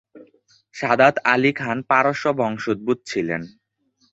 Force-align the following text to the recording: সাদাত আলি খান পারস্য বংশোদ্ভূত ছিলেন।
সাদাত 0.75 1.15
আলি 1.25 1.51
খান 1.51 1.77
পারস্য 1.89 2.25
বংশোদ্ভূত 2.39 2.99
ছিলেন। 3.05 3.41